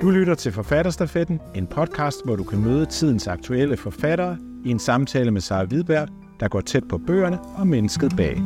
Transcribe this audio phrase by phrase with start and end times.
[0.00, 4.78] Du lytter til Forfatterstafetten, en podcast, hvor du kan møde tidens aktuelle forfattere i en
[4.78, 6.08] samtale med Sara Hvidberg,
[6.40, 8.36] der går tæt på bøgerne og mennesket bag.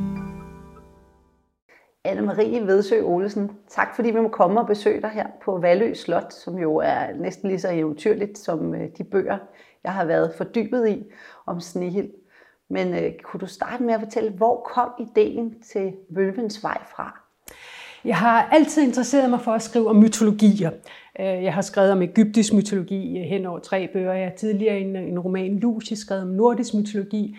[2.09, 6.33] Anne-Marie Vedsø Olesen, tak fordi vi må komme og besøge dig her på Valø Slot,
[6.33, 9.39] som jo er næsten lige så eventyrligt som øh, de bøger,
[9.85, 11.05] jeg har været fordybet i
[11.47, 12.11] om Snehild.
[12.71, 17.21] Men øh, kunne du starte med at fortælle, hvor kom ideen til Vølvens Vej fra?
[18.05, 20.71] Jeg har altid interesseret mig for at skrive om mytologier.
[21.21, 24.13] Øh, jeg har skrevet om egyptisk mytologi øh, hen over tre bøger.
[24.13, 27.37] Jeg har tidligere en, en roman Lucy skrevet om nordisk mytologi.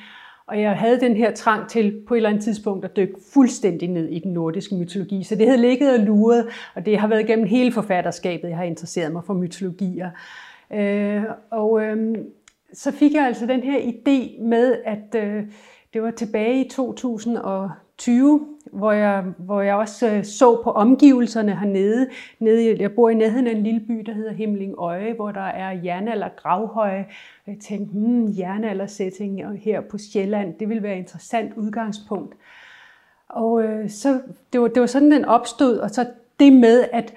[0.48, 3.90] Og jeg havde den her trang til på et eller andet tidspunkt at dykke fuldstændig
[3.90, 5.24] ned i den nordiske mytologi.
[5.24, 8.64] Så det havde ligget og luret, og det har været gennem hele forfatterskabet, jeg har
[8.64, 10.10] interesseret mig for mytologier.
[10.74, 12.18] Øh, og øh,
[12.74, 15.44] så fik jeg altså den her idé med, at øh,
[15.94, 22.08] det var tilbage i 2020, hvor jeg, hvor jeg også øh, så på omgivelserne hernede.
[22.40, 25.42] Nede, jeg bor i nærheden af en lille by, der hedder Himling Øje, hvor der
[25.42, 27.06] er jernalder gravhøje.
[27.48, 32.36] Jeg tænkte, hmm, jernalder-setting her på Sjælland, det vil være et interessant udgangspunkt.
[33.30, 34.22] Og øh, så,
[34.54, 36.06] det, var, det var sådan, den opstod, og så
[36.40, 37.14] det med, at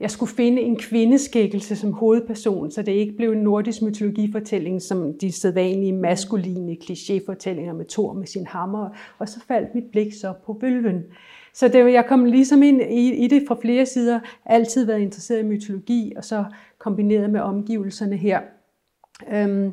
[0.00, 5.18] jeg skulle finde en kvindeskikkelse som hovedperson, så det ikke blev en nordisk mytologifortælling som
[5.18, 8.88] de sædvanlige maskuline klichéfortællinger med Thor med sin hammer.
[9.18, 11.02] Og så faldt mit blik så på vølven.
[11.54, 15.40] Så det, jeg kom ligesom ind i, i det fra flere sider, altid været interesseret
[15.40, 16.44] i mytologi, og så
[16.78, 18.40] kombineret med omgivelserne her.
[19.32, 19.72] Øhm,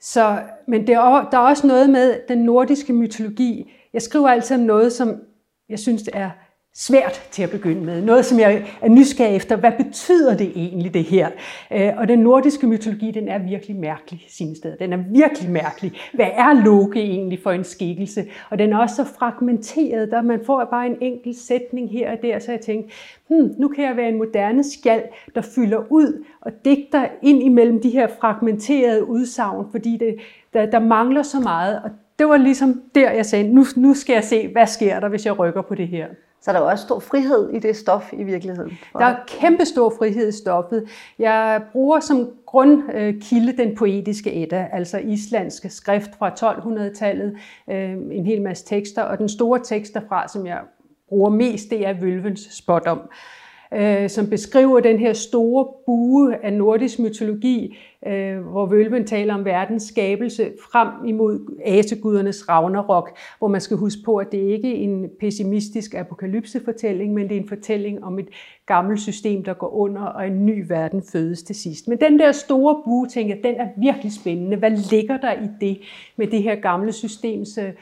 [0.00, 3.72] så, men det er, der er også noget med den nordiske mytologi.
[3.92, 5.20] Jeg skriver altid om noget, som
[5.68, 6.30] jeg synes er
[6.76, 8.02] svært til at begynde med.
[8.02, 9.56] Noget, som jeg er nysgerrig efter.
[9.56, 11.28] Hvad betyder det egentlig, det her?
[11.72, 14.76] Øh, og den nordiske mytologi, den er virkelig mærkelig sine steder.
[14.76, 15.92] Den er virkelig mærkelig.
[16.12, 18.24] Hvad er Loke egentlig for en skikkelse?
[18.50, 22.18] Og den er også så fragmenteret, der man får bare en enkelt sætning her og
[22.22, 22.94] der, så jeg tænkte,
[23.28, 25.02] hmm, nu kan jeg være en moderne skjald,
[25.34, 30.16] der fylder ud og digter ind imellem de her fragmenterede udsagn, fordi det,
[30.52, 31.80] der, der mangler så meget.
[31.84, 35.08] Og det var ligesom der, jeg sagde, nu, nu skal jeg se, hvad sker der,
[35.08, 36.06] hvis jeg rykker på det her.
[36.44, 38.78] Så der er også stor frihed i det stof i virkeligheden.
[38.92, 40.88] Der er kæmpe stor frihed i stoffet.
[41.18, 47.36] Jeg bruger som grundkilde øh, den poetiske Edda, altså islandske skrift fra 1200-tallet,
[47.70, 50.60] øh, en hel masse tekster, og den store tekst derfra, som jeg
[51.08, 53.00] bruger mest, det er Vølvens spådom
[53.76, 59.44] øh, som beskriver den her store bue af nordisk mytologi, øh, hvor Vølven taler om
[59.44, 64.82] verdens skabelse frem imod asegudernes Ragnarok, hvor man skal huske på, at det ikke er
[64.82, 68.28] en pessimistisk apokalypsefortælling, men det er en fortælling om et
[68.66, 71.88] gammelt system, der går under, og en ny verden fødes til sidst.
[71.88, 74.56] Men den der store bue, tænker jeg, den er virkelig spændende.
[74.56, 75.78] Hvad ligger der i det
[76.16, 77.72] med det her gamle systems øh,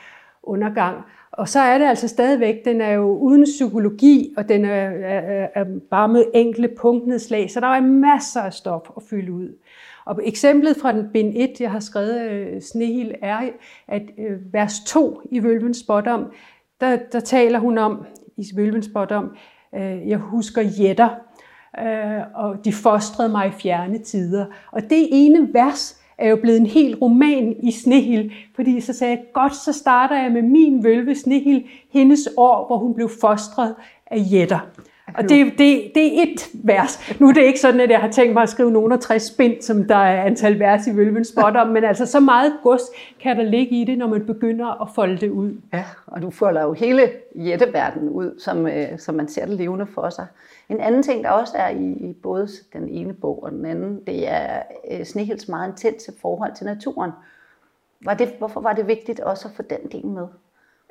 [0.43, 0.97] undergang?
[1.32, 5.48] Og så er det altså stadigvæk, den er jo uden psykologi, og den er, er,
[5.54, 9.48] er bare med enkle punktnedslag, så der er masser af stof at fylde ud.
[10.04, 12.62] Og eksemplet fra den bind 1, jeg har skrevet, øh,
[13.22, 13.50] er,
[13.88, 16.32] at øh, vers 2 i Vølvens spådom,
[16.81, 18.06] der, der taler hun om,
[18.37, 19.37] i Vølvens spådom,
[19.75, 21.09] øh, jeg husker jætter,
[21.81, 24.47] øh, og de fostrede mig i fjerne tider.
[24.70, 29.16] Og det ene vers, er jo blevet en hel roman i Snehil, fordi så sagde
[29.16, 33.75] jeg, godt, så starter jeg med min vølve Snehil, hendes år, hvor hun blev fostret
[34.06, 34.61] af jætter.
[35.15, 37.21] Og det, det, det er et vers.
[37.21, 39.23] Nu er det ikke sådan, at jeg har tænkt mig at skrive nogen af 60
[39.23, 42.83] spind, som der er antal vers i Vølvens spot om, men altså så meget gods
[43.21, 45.53] kan der ligge i det, når man begynder at folde det ud.
[45.73, 49.87] Ja, og du folder jo hele jætteverdenen ud, som, øh, som man ser det levende
[49.87, 50.27] for sig.
[50.69, 54.00] En anden ting, der også er i, i både den ene bog og den anden,
[54.06, 57.11] det er øh, Snehels meget intense forhold til naturen.
[58.05, 60.27] Var det, hvorfor var det vigtigt også at få den del med?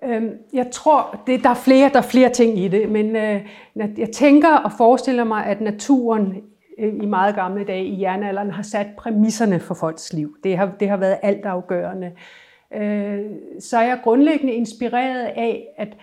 [0.03, 3.41] Øhm, jeg tror, det, der, er flere, der er flere ting i det, men øh,
[3.75, 6.43] jeg tænker og forestiller mig, at naturen
[6.79, 10.35] øh, i meget gamle dage i jernalderen har sat præmisserne for folks liv.
[10.43, 12.11] Det har, det har været altafgørende.
[12.73, 13.19] Øh,
[13.59, 15.97] så er jeg grundlæggende inspireret af, at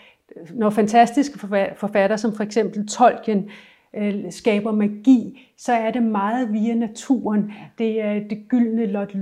[0.51, 1.39] når fantastiske
[1.77, 3.51] forfatter som for eksempel Tolkien
[3.97, 7.52] Øh, skaber magi, så er det meget via naturen.
[7.79, 9.12] Det er det gyldne Lot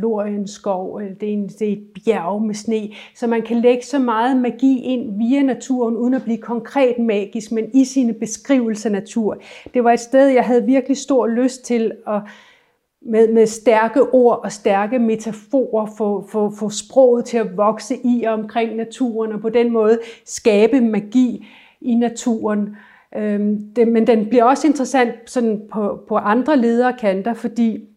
[0.47, 3.83] skov, øh, det er, en, det er et bjerg med sne, så man kan lægge
[3.83, 8.89] så meget magi ind via naturen, uden at blive konkret magisk, men i sine beskrivelser
[8.89, 9.39] af natur.
[9.75, 12.21] Det var et sted, jeg havde virkelig stor lyst til at
[13.09, 18.25] med, med stærke ord og stærke metaforer få, få, få sproget til at vokse i
[18.25, 21.47] og omkring naturen, og på den måde skabe magi
[21.81, 22.77] i naturen.
[23.17, 27.89] Øhm, det, men den bliver også interessant sådan på, på andre lederkanter, fordi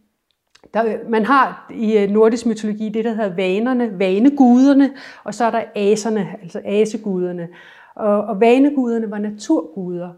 [0.73, 4.91] der, man har i øh, nordisk mytologi det, der hedder vanerne, vaneguderne,
[5.23, 7.47] og så er der aserne, altså aseguderne.
[7.95, 10.09] Og, og vaneguderne var naturguder.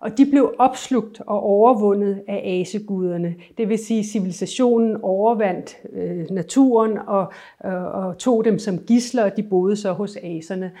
[0.00, 3.34] Og de blev opslugt og overvundet af aseguderne.
[3.58, 7.32] Det vil sige, at civilisationen overvandt øh, naturen og,
[7.66, 10.72] øh, og tog dem som gisler, og de boede så hos aserne.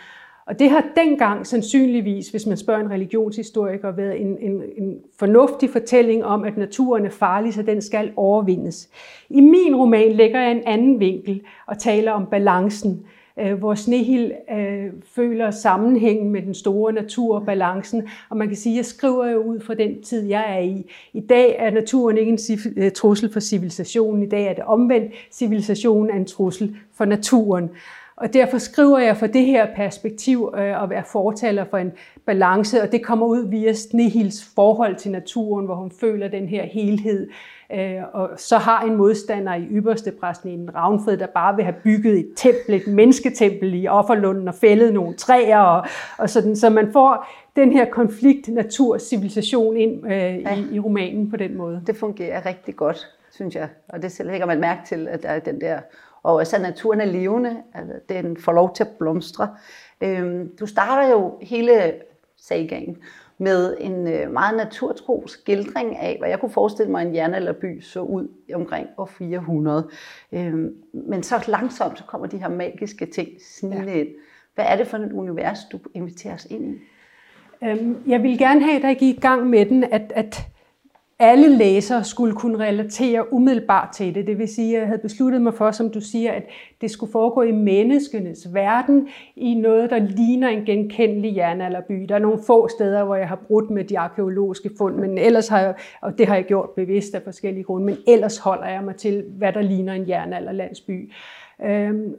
[0.46, 5.70] Og det har dengang sandsynligvis, hvis man spørger en religionshistoriker, været en, en, en fornuftig
[5.70, 8.88] fortælling om, at naturen er farlig, så den skal overvindes.
[9.30, 13.06] I min roman lægger jeg en anden vinkel og taler om balancen,
[13.38, 18.08] øh, hvor Snehild øh, føler sammenhængen med den store natur og balancen.
[18.28, 20.90] Og man kan sige, at jeg skriver jo ud fra den tid, jeg er i.
[21.12, 22.38] I dag er naturen ikke en
[22.76, 24.22] øh, trussel for civilisationen.
[24.22, 25.12] I dag er det omvendt.
[25.32, 27.70] Civilisationen er en trussel for naturen.
[28.22, 31.92] Og derfor skriver jeg for det her perspektiv øh, at være fortaler for en
[32.26, 36.64] balance, og det kommer ud via Snehils forhold til naturen, hvor hun føler den her
[36.64, 37.28] helhed.
[37.74, 41.76] Øh, og så har en modstander i ypperste præsten en Ravnfred, der bare vil have
[41.84, 45.86] bygget et tempel, et mennesketempel i offerlunden og fældet nogle træer, og,
[46.18, 47.26] og sådan, så man får
[47.56, 50.56] den her konflikt natur-civilisation ind øh, ja.
[50.56, 51.82] i, i romanen på den måde.
[51.86, 53.68] Det fungerer rigtig godt, synes jeg.
[53.88, 55.78] Og det lægger man mærke til, at der er den der
[56.22, 59.56] og også at naturen er levende, altså den får lov til at blomstre.
[60.00, 61.92] Øhm, du starter jo hele
[62.36, 62.96] sagaen
[63.38, 68.00] med en øh, meget naturtro skildring af, hvad jeg kunne forestille mig, en jernalderby så
[68.00, 69.88] ud omkring år 400.
[70.32, 73.28] Øhm, men så langsomt så kommer de her magiske ting
[73.58, 73.98] snigende ja.
[73.98, 74.08] ind.
[74.54, 76.78] Hvad er det for et univers, du inviterer os ind i?
[77.64, 80.51] Øhm, jeg vil gerne have dig i gang med den, at, at
[81.18, 84.26] alle læsere skulle kunne relatere umiddelbart til det.
[84.26, 86.42] Det vil sige, at jeg havde besluttet mig for, som du siger, at
[86.80, 92.04] det skulle foregå i menneskenes verden, i noget, der ligner en genkendelig jernalderby.
[92.08, 95.48] Der er nogle få steder, hvor jeg har brudt med de arkeologiske fund, men ellers
[95.48, 98.84] har jeg, og det har jeg gjort bevidst af forskellige grunde, men ellers holder jeg
[98.84, 101.12] mig til, hvad der ligner en jernalderlandsby.
[101.64, 102.14] Øhm,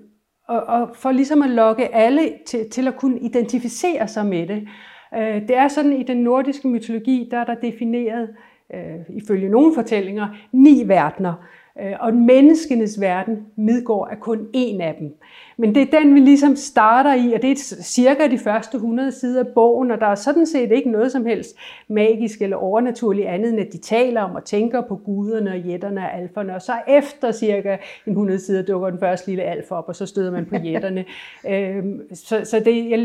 [0.48, 4.68] og, og for ligesom at lokke alle til, til at kunne identificere sig med det.
[5.16, 8.30] Øh, det er sådan, i den nordiske mytologi, der er der defineret
[8.74, 11.34] øh, ifølge nogle fortællinger, ni verdener.
[11.82, 15.16] Øh, og menneskenes verden, Midgård, er kun en af dem.
[15.58, 19.12] Men det er den, vi ligesom starter i, og det er cirka de første 100
[19.12, 21.56] sider af bogen, og der er sådan set ikke noget som helst
[21.88, 26.02] magisk eller overnaturligt andet, end at de taler om og tænker på guderne og jætterne
[26.02, 27.78] og alferne, og så efter cirka
[28.08, 31.06] en 100 sider dukker den første lille alfa op, og så støder man på jætterne.
[31.50, 33.00] Øhm, så, så det, jeg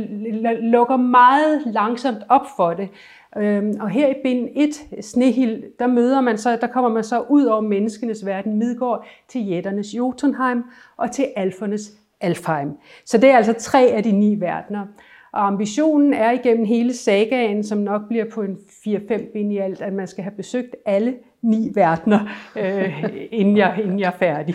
[0.61, 2.88] lukker meget langsomt op for det.
[3.36, 7.20] Øhm, og her i bind 1, Snehild, der møder man så, der kommer man så
[7.20, 10.64] ud over menneskenes verden, Midgård, til jætternes Jotunheim
[10.96, 12.72] og til alfernes Alfheim.
[13.04, 14.86] Så det er altså tre af de ni verdener.
[15.32, 19.80] Og ambitionen er igennem hele sagaen, som nok bliver på en 4-5 bind i alt,
[19.80, 22.20] at man skal have besøgt alle ni verdener,
[22.56, 24.54] øh, inden, jeg, inden jeg er færdig.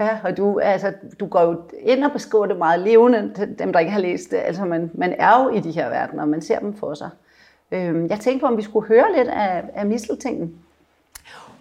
[0.00, 3.80] Ja, og du, altså, du går jo ind og beskriver det meget levende, dem der
[3.80, 4.36] ikke har læst det.
[4.36, 7.10] Altså man, man er jo i de her verdener, man ser dem for sig.
[7.74, 10.54] Øh, jeg tænkte på, om vi skulle høre lidt af, af misseltingen.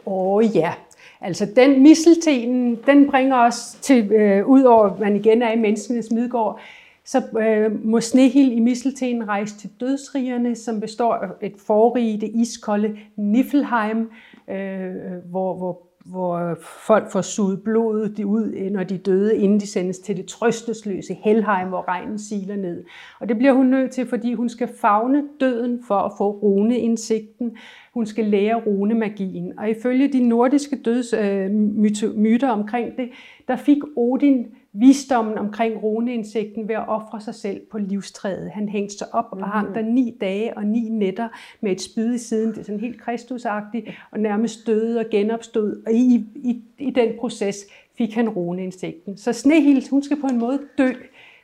[0.06, 0.74] Åh oh, ja,
[1.22, 5.60] altså den misseltingen, den bringer os til, øh, ud over, at man igen er i
[5.60, 6.60] menneskenes midgård,
[7.06, 12.32] så øh, må Snehild i misseltenen rejse til dødsrigerne, som består af et forrige, det
[12.36, 14.10] iskolde Niflheim,
[14.50, 14.96] øh,
[15.30, 20.00] hvor, hvor hvor folk får suget blodet ud, øh, når de døde, inden de sendes
[20.00, 22.84] til det trøstesløse Helheim, hvor regnen siler ned.
[23.20, 27.58] Og det bliver hun nødt til, fordi hun skal fagne døden for at få runeindsigten.
[27.94, 29.60] Hun skal lære runemagien.
[29.60, 33.10] Og ifølge de nordiske dødsmyter øh, omkring det,
[33.48, 38.52] der fik Odin visdommen omkring runeindsigten ved at ofre sig selv på livstræet.
[38.52, 41.28] Han hængte sig op og hang der ni dage og ni nætter
[41.62, 42.50] med et spyd i siden.
[42.50, 45.84] Det er sådan helt kristusagtigt, og nærmest døde og genopstod.
[45.86, 47.66] Og i, i, i den proces
[47.98, 49.18] fik han runeindsigten.
[49.18, 50.92] Så Snehild, hun skal på en måde dø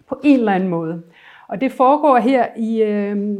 [0.08, 1.02] på en eller anden måde.
[1.48, 3.38] Og det foregår her i, øh,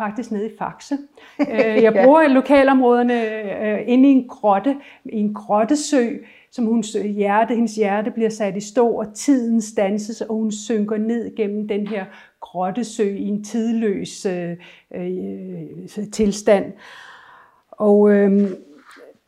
[0.00, 0.98] faktisk nede i Faxe.
[1.40, 3.22] Øh, jeg bruger lokalområderne
[3.66, 6.06] øh, inde i en grotte, i en grottesø,
[6.50, 6.84] som hun
[7.16, 11.68] hjerte, hendes hjerte bliver sat i stå, og tiden stanses, og hun synker ned gennem
[11.68, 12.04] den her
[12.40, 14.56] grottesø i en tidløs øh,
[14.94, 16.72] øh, tilstand.
[17.70, 18.50] Og øh,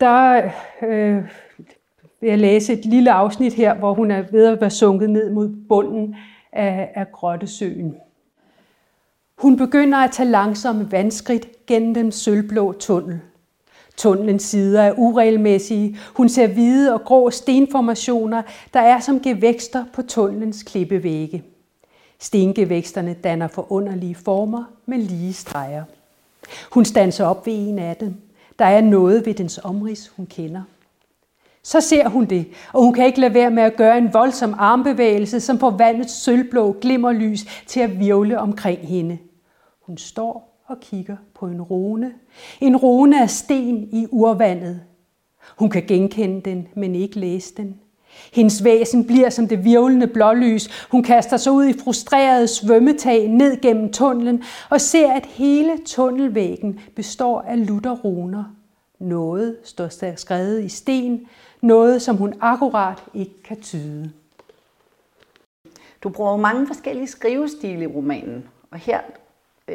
[0.01, 0.51] der
[0.83, 1.23] øh,
[2.21, 5.31] vil jeg læse et lille afsnit her, hvor hun er ved at være sunket ned
[5.31, 6.17] mod bunden
[6.53, 7.97] af, af grottesøen.
[9.39, 13.21] Hun begynder at tage langsomme vandskridt gennem den sølvblå tunnel.
[13.97, 15.99] Tunnelens sider er uregelmæssige.
[16.15, 18.43] Hun ser hvide og grå stenformationer,
[18.75, 21.43] der er som gevækster på tunnelens klippevægge.
[22.19, 25.85] Stengevæksterne danner forunderlige former med lige streger.
[26.71, 28.15] Hun standser op ved en af dem.
[28.59, 30.63] Der er noget ved dens omrids, hun kender.
[31.65, 34.55] Så ser hun det, og hun kan ikke lade være med at gøre en voldsom
[34.59, 39.19] armbevægelse, som får vandets sølvblå glimmerlys til at virvle omkring hende.
[39.87, 42.13] Hun står og kigger på en rune.
[42.61, 44.81] En rune af sten i urvandet.
[45.59, 47.75] Hun kan genkende den, men ikke læse den.
[48.33, 50.87] Hendes væsen bliver som det virvlende blålys.
[50.91, 56.81] Hun kaster sig ud i frustreret svømmetag ned gennem tunnelen og ser, at hele tunnelvæggen
[56.97, 58.45] består af lutterruner.
[59.01, 61.21] Noget står skrevet i sten,
[61.63, 64.13] noget som hun akkurat ikke kan tyde.
[66.03, 69.01] Du bruger mange forskellige skrivestile i romanen, og her,
[69.69, 69.75] øh,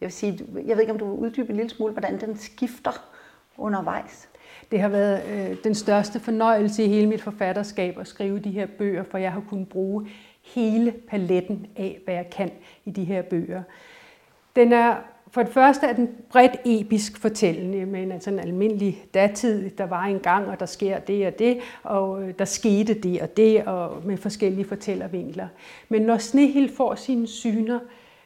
[0.00, 2.36] jeg vil sige, jeg ved ikke, om du vil uddybe en lille smule, hvordan den
[2.38, 3.08] skifter
[3.56, 4.28] undervejs.
[4.70, 8.66] Det har været øh, den største fornøjelse i hele mit forfatterskab at skrive de her
[8.66, 10.08] bøger, for jeg har kunnet bruge
[10.42, 12.50] hele paletten af, hvad jeg kan
[12.84, 13.62] i de her bøger.
[14.56, 14.96] Den er
[15.34, 20.04] for det første er den bredt episk fortællende, men altså en almindelig datid, der var
[20.04, 23.64] en gang, og der sker det og det, og øh, der skete det og det,
[23.64, 25.48] og med forskellige fortællervinkler.
[25.88, 27.78] Men når Snehild får sine syner,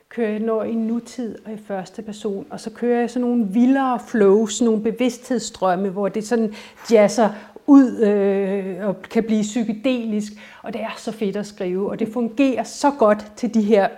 [0.08, 3.46] kører jeg når i nutid og i første person, og så kører jeg sådan nogle
[3.50, 6.54] vildere flows, nogle bevidsthedsstrømme, hvor det sådan
[6.90, 7.30] jazzer
[7.66, 10.32] ud øh, og kan blive psykedelisk,
[10.62, 13.88] og det er så fedt at skrive, og det fungerer så godt til de her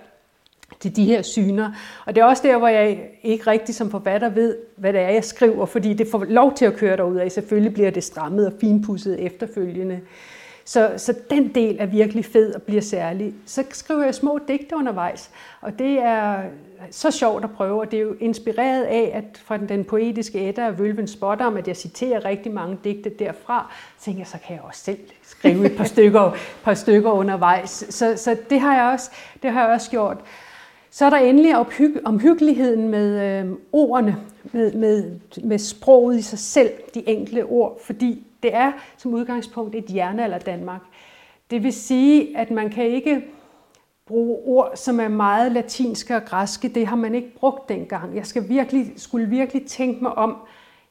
[0.80, 1.72] til de her syner.
[2.06, 5.08] Og det er også der, hvor jeg ikke rigtig som forfatter ved, hvad det er,
[5.08, 7.32] jeg skriver, fordi det får lov til at køre derud af.
[7.32, 10.00] Selvfølgelig bliver det strammet og finpudset efterfølgende.
[10.68, 13.34] Så, så den del er virkelig fed og bliver særlig.
[13.46, 16.42] Så skriver jeg små digte undervejs, og det er
[16.90, 20.62] så sjovt at prøve, og det er jo inspireret af, at fra den poetiske Edda
[20.66, 24.38] af Vølven Spotter, om at jeg citerer rigtig mange digte derfra, så tænker jeg, så
[24.46, 27.84] kan jeg også selv skrive et par stykker, par stykker undervejs.
[27.90, 29.10] Så, så det, har jeg også,
[29.42, 30.18] det har jeg også gjort.
[30.90, 31.56] Så er der endelig
[32.04, 34.16] omhyggeligheden med øh, ordene,
[34.52, 39.74] med, med, med sproget i sig selv, de enkle ord, fordi det er som udgangspunkt
[39.74, 40.80] et jernalder Danmark.
[41.50, 43.24] Det vil sige, at man kan ikke
[44.06, 46.68] bruge ord, som er meget latinske og græske.
[46.68, 48.16] Det har man ikke brugt dengang.
[48.16, 50.36] Jeg skal virkelig, skulle virkelig tænke mig om,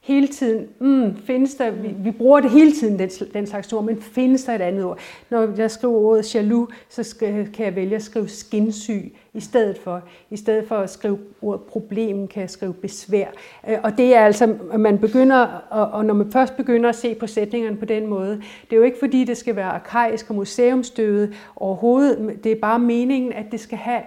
[0.02, 3.84] hele tiden, mm, findes der, vi, vi bruger det hele tiden, den, den slags ord,
[3.84, 5.00] men findes der et andet ord?
[5.30, 9.78] Når jeg skriver ordet jaloux, så skal, kan jeg vælge at skrive skinsyg i stedet
[9.78, 10.02] for.
[10.30, 13.28] I stedet for at skrive ordet problem, kan jeg skrive besvær.
[13.70, 17.16] Øh, og det er altså, at man begynder, og når man først begynder at se
[17.16, 20.36] på sætningerne på den måde, det er jo ikke fordi, det skal være arkaisk og
[20.36, 24.02] museumstøvet overhovedet, det er bare meningen, at det skal have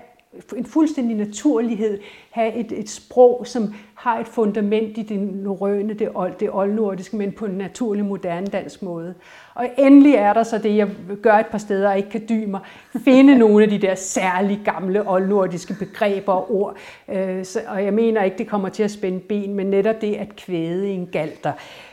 [0.57, 1.99] en fuldstændig naturlighed,
[2.31, 7.17] have et, et sprog, som har et fundament i det norrøne, det, old, det oldnordiske,
[7.17, 9.15] men på en naturlig, moderne dansk måde.
[9.55, 10.89] Og endelig er der så det, jeg
[11.23, 12.61] gør et par steder og ikke kan dybe mig,
[13.05, 16.77] finde nogle af de der særlige gamle oldnordiske begreber og ord.
[17.09, 20.37] Øh, og jeg mener ikke, det kommer til at spænde ben, men netop det at
[20.37, 21.53] kvæde en galter.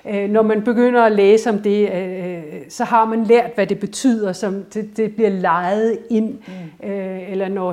[0.10, 3.80] Øh, når man begynder at læse om det, øh, så har man lært, hvad det
[3.80, 6.30] betyder, som det, bliver lejet ind.
[6.30, 6.90] Mm.
[7.30, 7.72] Eller når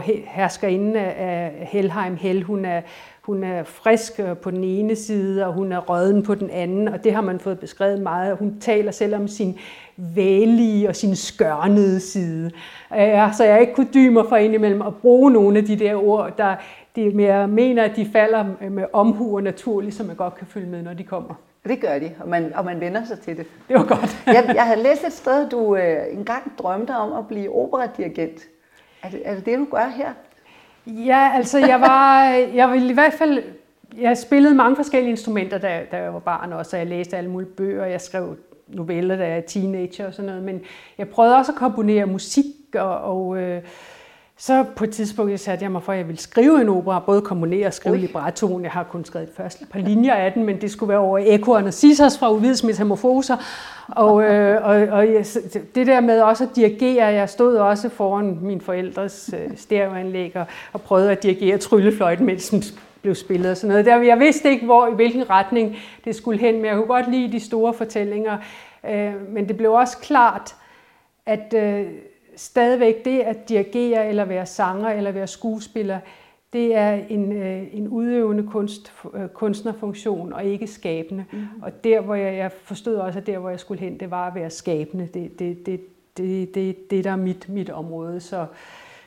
[0.55, 2.81] herskerinden af Helheim, Hel, hun er
[3.25, 7.05] hun er frisk på den ene side, og hun er røden på den anden, og
[7.05, 8.37] det har man fået beskrevet meget.
[8.37, 9.59] Hun taler selv om sin
[9.97, 12.51] vælige og sin skørnede side.
[13.37, 16.57] Så jeg ikke kunne dyme for indimellem at bruge nogle af de der ord, der
[16.97, 20.67] de mere mener, at de falder med omhu og naturligt, så man godt kan følge
[20.67, 21.35] med, når de kommer.
[21.69, 23.47] Det gør de, og man, og man vender sig til det.
[23.69, 24.25] Det var godt.
[24.37, 28.41] jeg, jeg havde læst et sted, du øh, engang drømte om at blive operadirigent.
[29.03, 30.13] Er det, er det det, du gør her?
[30.87, 33.43] Ja, altså jeg var, øh, jeg ville i hvert fald,
[34.01, 37.31] jeg spillede mange forskellige instrumenter, da, da jeg var barn også, og jeg læste alle
[37.31, 38.37] mulige bøger, jeg skrev
[38.69, 40.61] noveller, da jeg var teenager og sådan noget, men
[40.99, 43.63] jeg prøvede også at komponere musik, og, og øh,
[44.39, 47.01] så på et tidspunkt jeg satte jeg mig for, at jeg ville skrive en opera,
[47.07, 48.63] både komponere og skrive librettoen.
[48.63, 51.51] Jeg har kun skrevet første par linjer af den, men det skulle være over Eko
[51.51, 53.37] og Narcissus fra Uvides Metamorfoser.
[53.89, 55.07] Og, øh, og, og
[55.75, 60.47] det der med også at dirigere, jeg stod også foran min forældres øh, stereoanlæg og,
[60.73, 62.63] og prøvede at dirigere tryllefløjten, mens den
[63.03, 63.87] blev spillet og sådan noget.
[63.87, 67.11] Der, jeg vidste ikke, hvor, i hvilken retning det skulle hen, men jeg kunne godt
[67.11, 68.39] lide de store fortællinger.
[68.91, 70.55] Øh, men det blev også klart,
[71.27, 71.87] at øh,
[72.37, 75.99] stadigvæk det at dirigere eller være sanger eller være skuespiller,
[76.53, 81.25] det er en, øh, en udøvende kunst, øh, kunstnerfunktion og ikke skabende.
[81.33, 81.47] Mm.
[81.63, 84.27] Og der, hvor jeg, jeg forstod også, at der, hvor jeg skulle hen, det var
[84.27, 85.09] at være skabende.
[85.15, 85.81] Det, det, det,
[86.17, 88.21] det, det, det der er mit, mit område.
[88.21, 88.47] Så,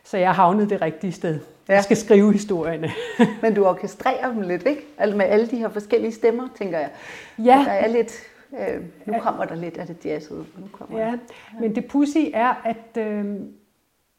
[0.04, 1.40] så jeg havnede det rigtige sted.
[1.70, 1.74] Ja.
[1.74, 2.92] Jeg skal skrive historierne.
[3.42, 4.82] Men du orkestrerer dem lidt, ikke?
[4.98, 6.90] Altså med alle de her forskellige stemmer, tænker jeg.
[7.38, 7.64] Ja.
[7.66, 8.14] Der er lidt
[8.54, 10.46] Øh, nu kommer der lidt af det jazzede.
[10.58, 11.18] Nu kommer ja, ja,
[11.60, 13.26] men det pussy er, at øh,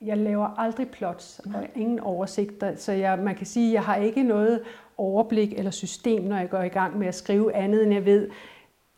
[0.01, 3.97] jeg laver aldrig plots og ingen oversigter, så jeg, man kan sige, at jeg har
[3.97, 4.61] ikke noget
[4.97, 8.29] overblik eller system, når jeg går i gang med at skrive andet, end jeg ved,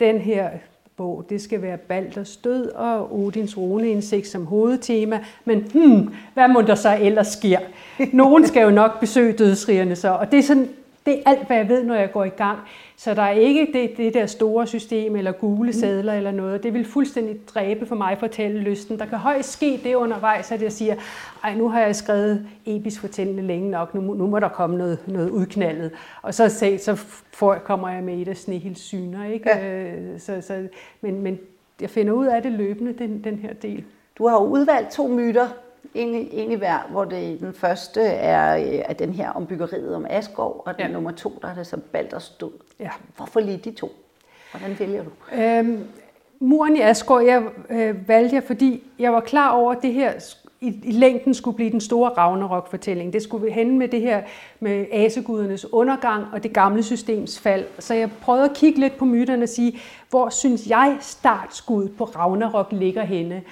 [0.01, 0.51] den her
[0.97, 6.61] bog, det skal være Balders død og Odins runeindsigt som hovedtema, men hmm, hvad må
[6.61, 7.59] der så ellers sker?
[8.13, 10.69] Nogen skal jo nok besøge dødsrigerne så, og det er sådan
[11.07, 12.59] det er alt, hvad jeg ved, når jeg går i gang.
[12.97, 16.63] Så der er ikke det, det der store system, eller gule sædler eller noget.
[16.63, 18.99] Det vil fuldstændig dræbe for mig fortælle lysten.
[18.99, 20.95] Der kan højst ske det undervejs, at jeg siger,
[21.45, 24.99] ej, nu har jeg skrevet episk fortællende længe nok, nu, nu må der komme noget,
[25.07, 25.91] noget udknaldet.
[26.23, 26.95] Og så, så, så
[27.33, 29.25] får, kommer jeg med et af Snehils syner.
[29.25, 29.51] Ikke?
[29.51, 29.93] Ja.
[29.93, 30.69] Øh, så, så,
[31.01, 31.39] men, men
[31.81, 33.85] jeg finder ud af det løbende, den, den her del.
[34.19, 35.49] Du har jo udvalgt to myter,
[35.95, 39.95] en, en i hver, hvor det, den første er, øh, er den her om byggeriet
[39.95, 40.93] om Asgård, og den ja.
[40.93, 42.51] nummer to, der er det så Balders død.
[42.81, 42.91] Ja.
[43.17, 43.93] Hvorfor lige de to?
[44.51, 45.11] Hvordan vælger du?
[45.43, 45.85] Øhm,
[46.41, 50.13] muren i Asgård, jeg øh, valgte jeg, fordi jeg var klar over, at det her
[50.61, 53.13] i, i længden skulle blive den store Ragnarok-fortælling.
[53.13, 54.23] Det skulle hende med det her
[54.61, 57.65] med asegudernes undergang og det gamle systems fald.
[57.79, 59.79] Så jeg prøvede at kigge lidt på myterne og sige,
[60.11, 63.43] hvor synes jeg startskuddet på Ragnarok ligger henne.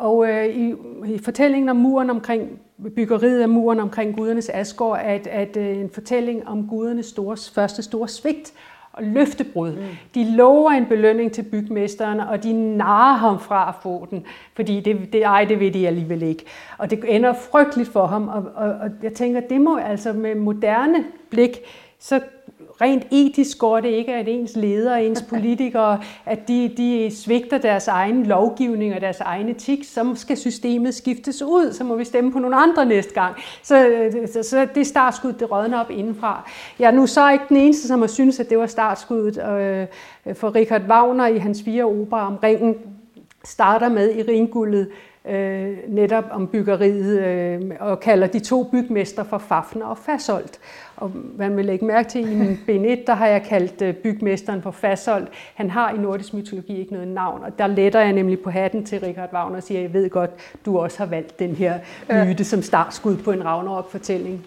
[0.00, 0.74] Og øh, i,
[1.06, 2.60] i fortællingen om muren omkring
[2.96, 7.36] byggeriet af muren omkring gudernes asgård er et, at, øh, en fortælling om gudernes store,
[7.54, 8.52] første store svigt
[8.92, 9.72] og løftebrud.
[9.72, 9.82] Mm.
[10.14, 14.80] De lover en belønning til bygmesteren, og de narer ham fra at få den, fordi
[14.80, 16.44] det, det, ej, det ved de alligevel ikke.
[16.78, 20.34] Og det ender frygteligt for ham, og, og, og jeg tænker, det må altså med
[20.34, 21.58] moderne blik,
[21.98, 22.20] så
[22.80, 27.88] rent etisk går det ikke, at ens ledere ens politikere, at de, de svigter deres
[27.88, 32.32] egen lovgivning og deres egen etik, så skal systemet skiftes ud, så må vi stemme
[32.32, 33.36] på nogle andre næste gang.
[33.62, 36.50] Så, så, så det startskud, det rådner op indenfra.
[36.78, 39.86] Jeg er nu så ikke den eneste, som har synes, at det var startskuddet øh,
[40.34, 42.74] for Richard Wagner i hans fire operer om ringen,
[43.44, 44.88] starter med i ringguldet,
[45.28, 50.58] øh, netop om byggeriet øh, og kalder de to bygmester for Fafner og Fasolt.
[50.96, 53.94] Og man vil lægge mærke til, i min ben 1, der har jeg kaldt øh,
[53.94, 55.28] bygmesteren for Fasolt.
[55.54, 58.84] Han har i nordisk mytologi ikke noget navn, og der letter jeg nemlig på hatten
[58.84, 60.30] til Richard Wagner og siger, jeg ved godt,
[60.66, 61.78] du også har valgt den her
[62.24, 64.46] myte som startskud på en Ragnarok-fortælling.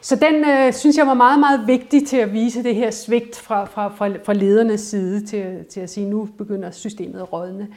[0.00, 3.38] Så den øh, synes jeg var meget, meget vigtig til at vise det her svigt
[3.38, 7.68] fra, fra, fra, fra ledernes side til, til at sige, nu begynder systemet at rådne.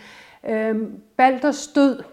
[0.49, 2.03] Øhm, Balders død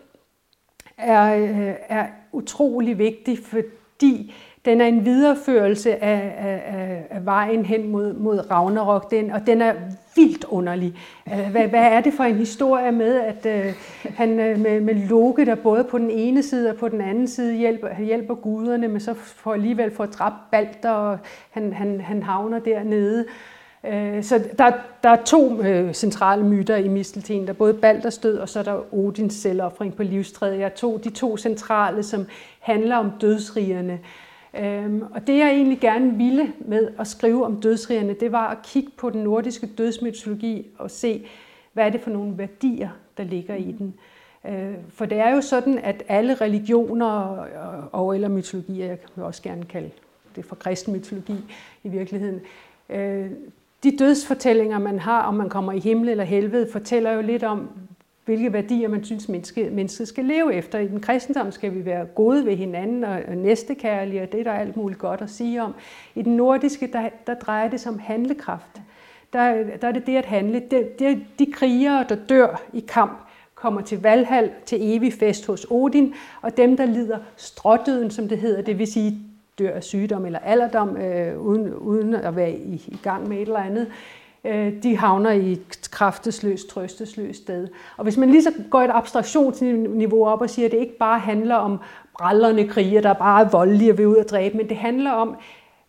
[0.98, 7.88] er, øh, er utrolig vigtig, fordi den er en videreførelse af, af, af vejen hen
[7.88, 9.74] mod, mod Ragnarok, den, og den er
[10.16, 10.94] vildt underlig.
[11.28, 13.74] Øh, hvad, hvad er det for en historie med, at uh,
[14.14, 17.54] han med, med Loke, der både på den ene side og på den anden side
[17.54, 21.18] hjælper, hjælper guderne, men så får alligevel får dræbt Balder, og
[21.50, 23.20] han, han, han havner dernede.
[23.20, 23.32] Øh,
[23.84, 27.42] Øh, så der, der er to øh, centrale myter i Mistelten.
[27.42, 30.58] Der er både Balders død, og så er der Odins selvoffring på livstræet.
[30.58, 32.26] Jeg tog de to centrale, som
[32.60, 34.00] handler om dødsrigerne.
[34.58, 38.58] Øhm, og det jeg egentlig gerne ville med at skrive om dødsrigerne, det var at
[38.64, 41.26] kigge på den nordiske dødsmytologi og se,
[41.72, 43.94] hvad er det for nogle værdier, der ligger i den.
[44.44, 47.06] Øh, for det er jo sådan, at alle religioner
[47.92, 49.90] og eller mytologier, jeg kan også gerne kalde
[50.36, 51.36] det for kristen mytologi
[51.84, 52.40] i virkeligheden,
[53.90, 57.68] de dødsfortællinger, man har, om man kommer i himmel eller helvede, fortæller jo lidt om,
[58.25, 60.79] hvilke værdier man synes, mennesket, mennesket skal leve efter.
[60.79, 64.53] I den kristendom skal vi være gode ved hinanden og, næstekærlige, og det er der
[64.53, 65.75] alt muligt godt at sige om.
[66.14, 68.81] I den nordiske, der, der drejer det sig om handlekraft.
[69.33, 70.62] Der, der er det det at handle.
[70.70, 73.18] Det, det, de krigere, der dør i kamp,
[73.55, 78.38] kommer til Valhall, til evig fest hos Odin, og dem, der lider strådøden, som det
[78.38, 79.18] hedder, det vil sige
[79.59, 83.42] dør af sygdom eller alderdom, øh, uden, uden at være i, i gang med et
[83.42, 83.87] eller andet,
[84.45, 87.69] øh, de havner i et kraftesløst, trøstesløst sted.
[87.97, 91.19] Og hvis man lige så går et abstraktionsniveau op og siger, at det ikke bare
[91.19, 91.79] handler om
[92.19, 95.37] brallerne kriger, der er bare voldelige og vil ud og dræbe, men det handler om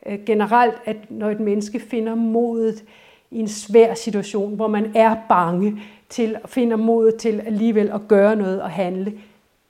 [0.05, 2.83] øh, generelt, at når et menneske finder modet
[3.31, 8.35] i en svær situation, hvor man er bange, til finder modet til alligevel at gøre
[8.35, 9.13] noget og handle,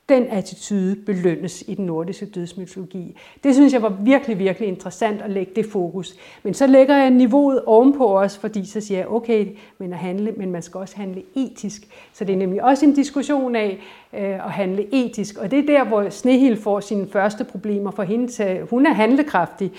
[0.10, 3.18] den attitude belønnes i den nordiske dødsmytologi.
[3.44, 6.16] Det synes jeg var virkelig, virkelig interessant at lægge det fokus.
[6.44, 10.32] Men så lægger jeg niveauet ovenpå os, fordi så siger jeg, okay, men, at handle,
[10.32, 11.88] men man skal også handle etisk.
[12.14, 13.80] Så det er nemlig også en diskussion af
[14.14, 15.38] øh, at handle etisk.
[15.38, 18.68] Og det er der, hvor Snehil får sine første problemer for hende.
[18.70, 19.72] Hun er handlekraftig,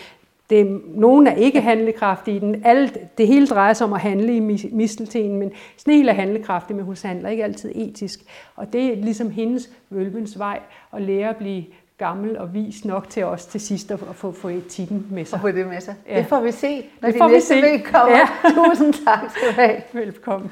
[0.51, 2.63] det, nogen er ikke handlekraftige i den.
[2.65, 4.41] Alle, det hele drejer sig om at handle i
[4.73, 8.21] mistelten, men Snehel er handlekraftig, men hun handler ikke altid etisk.
[8.57, 10.61] Og det er ligesom hendes vølvens vej
[10.93, 11.65] at lære at blive
[11.99, 15.37] gammel og vis nok til os til sidst at få, få etikken med sig.
[15.37, 15.95] Og få det med sig.
[16.09, 16.19] Ja.
[16.19, 18.17] Det får vi se, når det de næste vi kommer.
[18.17, 18.29] Ja.
[18.55, 19.83] Tusind tak skal du have.
[19.93, 20.51] Velkommen.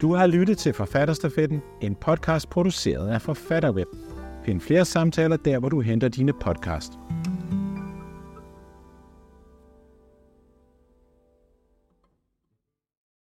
[0.00, 3.88] Du har lyttet til Forfatterstafetten, en podcast produceret af Forfatterweb.
[4.46, 6.92] Find flere samtaler der, hvor du henter dine podcast.